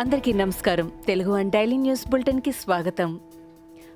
[0.00, 0.92] అందరికీ నమస్కారం.
[1.06, 3.20] Telugu one daily news బులెటిన్కి స్వాగతం.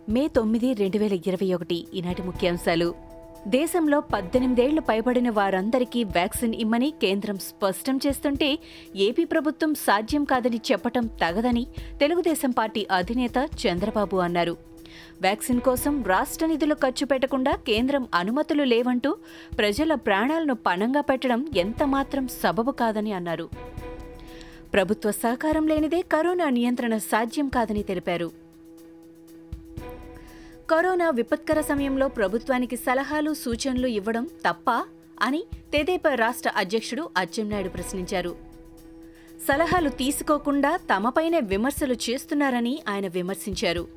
[0.09, 2.95] మే తొమ్మిది రెండు వేల ఇరవై ఒకటి ఈనాటి ముఖ్యాంశాలు.
[3.47, 8.59] దేశంలో పద్దెనిమిదేళ్ళు పైబడిన వారందరికీ వ్యాక్సిన్ ఇమ్మని కేంద్రం స్పష్టం చేస్తుంటే
[8.97, 11.67] ఏపీ ప్రభుత్వం సాధ్యం కాదని చెప్పటం తగదని
[12.01, 14.57] తెలుగుదేశం పార్టీ అధినేత చంద్రబాబు అన్నారు.
[15.21, 19.17] వ్యాక్సిన్ కోసం రాష్ట్ర నిధులు ఖర్చు పెట్టకుండా కేంద్రం అనుమతులు లేవంటూ
[19.59, 23.74] ప్రజల ప్రాణాలను పణంగా పెట్టడం ఎంతమాత్రం సబబు కాదని అన్నారు.
[24.75, 28.31] ప్రభుత్వ సహకారం లేనిదే కరోనా నియంత్రణ సాధ్యం కాదని తెలిపారు.
[30.71, 34.71] కరోనా విపత్కర సమయంలో ప్రభుత్వానికి సలహాలు సూచనలు ఇవ్వడం తప్ప
[35.23, 38.37] అని తెదేపా రాష్ట్ర అధ్యక్షుడు అచ్చెన్నాయుడు ప్రశ్నించారు.
[39.49, 43.89] సలహాలు తీసుకోకుండా తమపైనే విమర్శలు చేస్తున్నారని ఆయన విమర్శించారు.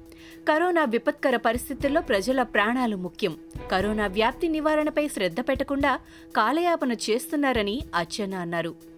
[0.49, 3.37] కరోనా విపత్కర పరిస్థితుల్లో ప్రజల ప్రాణాలు ముఖ్యం.
[3.71, 5.99] కరోనా వ్యాప్తి నివారణపై శ్రద్ధ పెట్టకుండా
[6.35, 8.96] కాలయాపన చేస్తున్నారని అచ్చెన్న అన్నారు.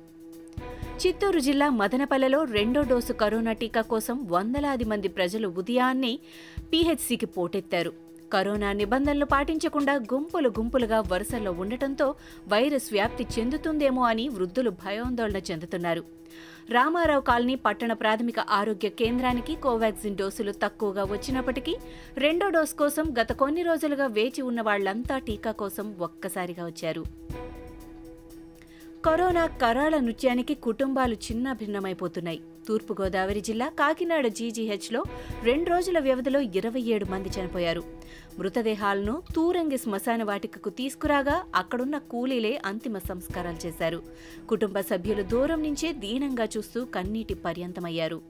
[0.99, 6.19] చిత్తూరు జిల్లా మదనపల్లెలో రెండో డోసు కరోనా టీకా కోసం వందలాది మంది ప్రజలు ఉదయాన్నే
[6.73, 7.93] పీహెచ్సికి పోటెత్తారు.
[8.33, 12.15] కరోనా నిబంధనలు పాటించకుండా గుంపులు గుంపులుగా వరుసల్లో ఉండటంతో
[12.47, 16.03] వైరస్ వ్యాప్తి చెందుతుందేమో అని వృద్ధులు భయాందోళన చెందుతున్నారు.
[16.69, 21.75] రామారావు కాలనీ పట్టణ ప్రాథమిక ఆరోగ్య కేంద్రానికి కోవాక్సిన్ డోసులు తక్కువగా వచ్చినప్పటికీ
[22.17, 27.03] రెండో డోసు కోసం గత కొన్ని రోజులుగా వేచి ఉన్న వాళ్ళంతా టీకా కోసం ఒక్కసారిగా వచ్చారు.
[29.05, 35.03] కరోనా కరాళ నృత్యానికి కుటుంబాలు చిన్న భిన్నమైపోతున్నాయి తూర్పుగోదావరి జిల్లా కాకినాడ జీజీహెచ్లో
[35.43, 37.83] రెండు రోజుల వ్యవధిలో ఇరవై ఏడు మంది చనిపోయారు.
[38.39, 44.01] మృతదేహాలను తూరంగి శ్మశాన వాటికకు తీసుకురాగా అక్కడున్న కూలీలే అంతిమ సంస్కారాలు చేశారు.
[44.49, 48.21] కుటుంబ సభ్యులు దూరం నుంచే దీనంగా చూస్తూ కన్నీటి పర్యంతమయ్యారు.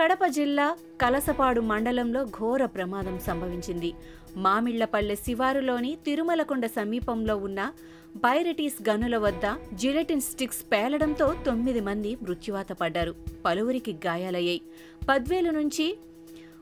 [0.00, 3.92] కడప జిల్లా కలసపాడు మండలంలో ఘోర ప్రమాదం సంభవించింది.
[4.36, 7.72] మామిళ్ళపల్లె శివారులోని తిరుమలకొండ సమీపంలో ఉన్న
[8.16, 13.14] బైరటీస్ గనుల వద్ద జిలెటిన్ స్టిక్స్ పేలడంతో తొమ్మిది మంది మృత్యువాత పడ్డారు.
[13.44, 14.60] పలువురికి గాయాలయ్యాయి.
[15.08, 15.98] పద్వేలు నుంచి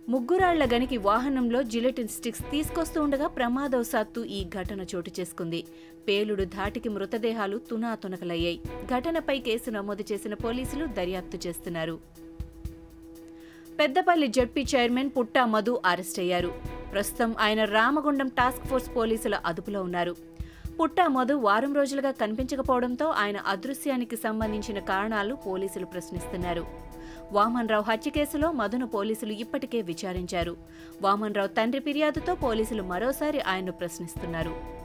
[0.09, 5.65] ముగ్గురాళ్ళ గనికి వాహనంలో జిలెటిన్ స్టిక్స్ తీసుకొస్తూ ఉండగా ప్రమాదవశాత్తు ఈ ఘటన చోటు చేసుకుంది.
[6.09, 8.61] పేలుడు ధాటికి మృతదేహాలు తునాతునకలయ్యాయి.
[8.87, 11.99] ఘటనపై కేసు నమోదు చేసిన పోలీసులు దర్యాప్తు చేస్తున్నారు.
[13.81, 16.55] Peddapalli ZP chairman Putta Madhu arrest అయ్యారు.
[16.93, 20.17] ప్రస్తుతం ఆయన రామగుండం టాస్క్ ఫోర్స్ పోలీసుల అదుపులో ఉన్నారు.
[20.81, 26.67] పుట్టా మధు వారం రోజులుగా కనిపించకపోవడంతో ఆయన అదృశ్యానికి సంబంధించిన కారణాలు పోలీసులు ప్రశ్నిస్తున్నారు.
[27.33, 30.57] వామన్రావు హత్య కేసులో మధును పోలీసులు ఇప్పటికే విచారించారు.
[31.03, 34.84] వామన్రావు తండ్రి ఫిర్యాదుతో పోలీసులు మరోసారి ఆయన్ను ప్రశ్నిస్తున్నారు.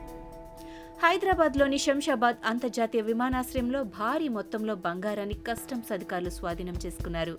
[1.02, 7.38] హైదరాబాద్లోని శంషాబాద్ అంతర్జాతీయ విమానాశ్రయంలో భారీ మొత్తంలో బంగారాన్ని కస్టమ్స్ అధికారులు స్వాధీనం చేసుకున్నారు.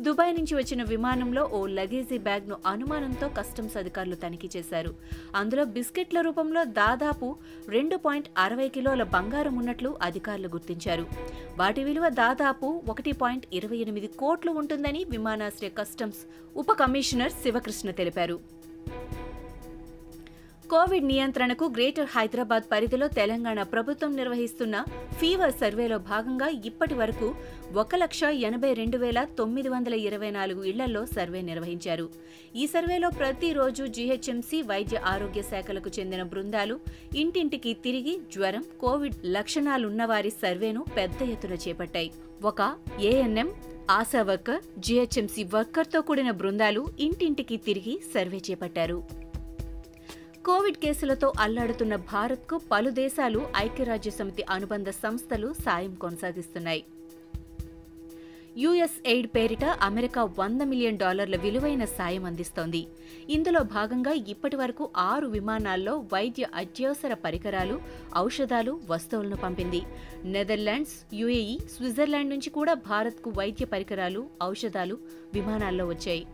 [0.00, 4.94] దుబాయ్ నుంచి వచ్చిన విమానంలో ఓ లగేజీ బ్యాగ్ను అనుమానంతో కస్టమ్స్ అధికారులు తనిఖీ చేశారు.
[5.34, 7.36] అందులో బిస్కెట్ల రూపంలో దాదాపు
[7.68, 11.06] రెండు పాయింట్ అరవై కిలోల బంగారం ఉన్నట్లు అధికారులు గుర్తించారు.
[11.58, 16.24] వాటి విలువ దాదాపు ఒకటి పాయింట్ ఇరవై ఎనిమిది కోట్లు ఉంటుందని విమానాశ్రయ కస్టమ్స్
[16.56, 18.61] ఉప కమిషనర్ శివకృష్ణ తెలిపారు.
[20.72, 24.76] కోవిడ్ నియంత్రణకు గ్రేటర్ హైదరాబాద్ పరిధిలో తెలంగాణ ప్రభుత్వం నిర్వహిస్తున్న
[25.20, 27.28] ఫీవర్ సర్వేలో భాగంగా ఇప్పటి వరకు
[27.82, 32.06] ఒక లక్ష ఎనభై రెండు వేల తొమ్మిది వందల ఇరవై నాలుగు ఇళ్ళలో సర్వే నిర్వహించారు.
[32.56, 36.76] ఈ సర్వేలో ప్రతిరోజు జీహెచ్ఎంసీ వైద్య ఆరోగ్య శాఖలకు చెందిన బృందాలు
[37.22, 42.12] ఇంటింటికి తిరిగి జ్వరం కోవిడ్ లక్షణాలున్నవారి సర్వేను పెద్ద ఎత్తున చేపట్టాయి.
[42.50, 42.60] ఒక
[43.10, 43.50] ఏఎన్ఎం
[43.98, 49.00] ఆశా వర్కర్ జీహెచ్ఎంసీ వర్కర్తో కూడిన బృందాలు ఇంటింటికి తిరిగి సర్వే చేపట్టారు.
[50.46, 56.84] కోవిడ్ కేసులతో అల్లాడుతున్న భారత్కు పలు దేశాలు ఐక్యరాజ్యసమితి అనుబంధ సంస్థలు సాయం కొనసాగిస్తున్నాయి.
[58.58, 62.86] యుఎస్ ఎయిడ్ పేరిట అమెరికా వంద మిలియన్ డాలర్ల విలువైన సాయం అందిస్తోంది.
[63.30, 67.80] ఇందులో భాగంగా ఇప్పటి వరకు ఆరు విమానాల్లో వైద్య అత్యవసర పరికరాలు
[68.16, 69.82] ఔషధాలు వస్తువులను పంపింది.
[70.24, 74.98] నెదర్లాండ్స్ యుఏఈ స్విట్జర్లాండ్ నుంచి కూడా భారత్కు వైద్య పరికరాలు ఔషధాలు
[75.34, 76.26] విమానాల్లో వచ్చాయి.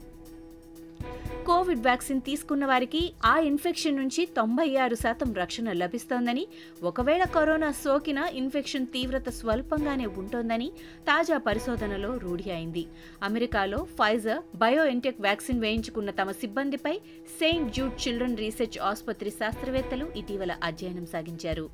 [1.48, 6.46] కోవిడ్ వ్యాక్సిన్ తీసుకున్న వారికి ఆ ఇన్ఫెక్షన్ నుంచి తొంభై ఆరు శాతం రక్షణ లభిస్తోందని
[6.82, 10.68] ఒకవేళ కరోనా సోకిన ఇన్ఫెక్షన్ తీవ్రత స్వల్పంగానే ఉంటోందని
[11.08, 12.86] తాజా పరిశోధనలో రూఢి అయింది.
[13.22, 16.94] అమెరికాలో ఫైజర్ బయోఎన్టెక్ వ్యాక్సిన్ వేయించుకున్న తమ సిబ్బందిపై
[17.38, 21.70] సెయింట్ జూడ్ చిల్డ్రన్ రీసెర్చ్ ఆసుపత్రి శాస్త్రవేత్తలు ఇటీవల అధ్యయనం సాగించారు.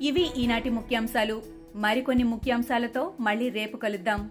[0.00, 1.42] ఇవి ఈనాటి ముఖ్యాంశాలు.
[1.76, 4.30] మరికొన్ని ముఖ్యాంశాలతో మళ్ళీ రేపు కలుద్దాం.